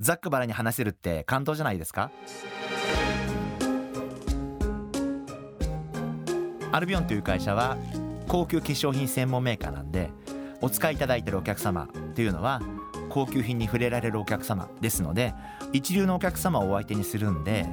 [0.00, 2.10] ザックバラに話せるって感動じゃないですか？
[6.72, 7.76] アルビオンという会社は
[8.26, 10.10] 高級化粧品専門メーカーなんで
[10.60, 12.60] お使いいただいてるお客様というのは
[13.08, 15.32] 高級品に触れられるお客様ですので
[15.72, 17.64] 一流のお客様をお相手にするんで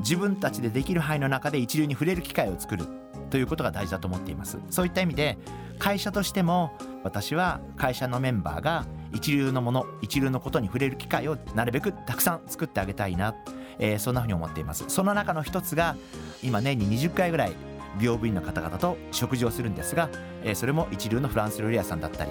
[0.00, 2.84] 自分たちでできる範囲の中で一流に触れる機会を作る
[3.30, 4.58] ということが大事だと思っています。
[4.68, 5.38] そういった意味で
[5.78, 13.34] 会社としても私は会社のメンバーが一流のもの一流のことに触れる機会をなるべくたくさん作ってあげたいな、
[13.78, 14.84] えー、そんなふうに思っています。
[14.88, 15.96] その中の一つが
[16.42, 17.52] 今年に20回ぐらい
[17.98, 20.08] 美容部員の方々と食事をするんですが、
[20.44, 22.30] えー、それも一流のフランス料理屋さんだったり、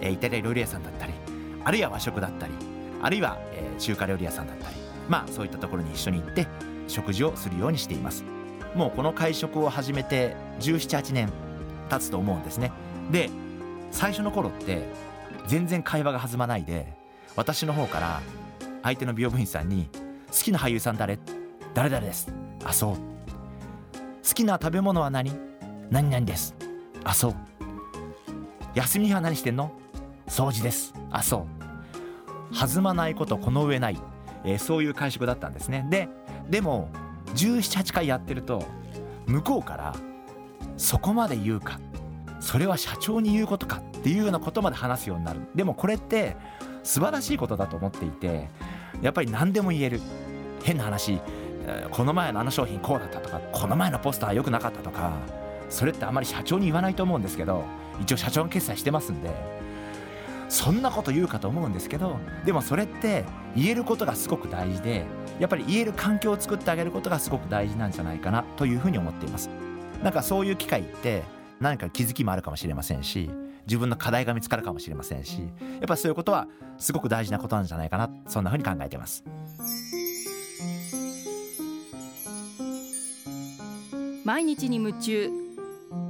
[0.00, 1.12] えー、イタリア料理屋さんだったり
[1.64, 2.52] あるいは和食だったり
[3.02, 4.76] あるいは、えー、中華料理屋さんだったり
[5.08, 6.46] まあそういったところに一緒に行って
[6.88, 8.24] 食事をするようにしています。
[8.74, 11.32] もうこの会食を始めて1718年
[11.88, 12.72] 経つと思うんですね。
[13.10, 13.30] で
[13.90, 14.88] 最初の頃って
[15.46, 16.96] 全然会話が弾まないで
[17.36, 18.20] 私の方から
[18.82, 19.88] 相手の美容部員さんに
[20.30, 21.18] 「好きな俳優さん誰？
[21.74, 22.32] 誰々です」
[22.64, 22.96] 「あそう」
[24.26, 25.32] 「好きな食べ物は何？
[25.90, 26.54] 何々です」
[27.04, 27.34] 「あそう」
[28.74, 29.72] 「休みには何してんの？
[30.26, 31.46] 掃除です」「あそう」
[32.54, 34.00] 弾まないことこの上ない、
[34.44, 35.86] えー、そういう会食だったんですね。
[35.90, 36.08] で
[36.48, 36.88] でも
[37.34, 38.62] 178回やってると
[39.26, 39.94] 向こうから
[40.76, 41.80] そこまで言うか。
[42.44, 45.40] それは社長に言うことかっていうようなことまで話すようになる。
[45.54, 46.36] でもこれって
[46.82, 48.50] 素晴らしいことだと思っていて
[49.00, 50.00] やっぱり何でも言える。
[50.62, 51.20] 変な話
[51.90, 55.12] この前のあの商品こうだったとかこの前のポスター良くなかったとか
[55.70, 57.64] それってあまり社長に言わないと思うんですけど
[58.00, 59.30] 一応社長の決済してますんで
[60.48, 63.24] そんなこと言うかと思うんですけどでもそれって
[63.56, 65.04] 言えることがすごく大事で
[65.38, 69.50] やっぱり言える環境を作ってあげることがすごく大事なんじゃないかなというふうに思っています。
[70.02, 71.22] なんかそういう機会って
[71.60, 73.30] 何か気づきもあるかもしれませんし
[73.66, 76.48] 自分の課題が見つかるかもしれませんしやっぱそういうことは
[76.78, 79.24] すごく大事なことなんじゃないかなそんなふうに考えています。
[84.24, 85.30] 毎日に夢中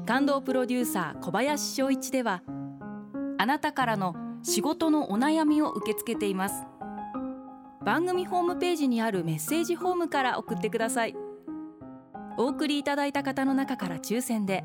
[0.06, 2.42] 感動プロデューサー小林翔一では
[3.38, 6.54] あなたからの仕事のお悩みを受け付けています。
[7.84, 11.16] 番組ホームページにあるメッセージフォームから送ってください。
[12.38, 14.64] お送りいただいた方の中から抽選で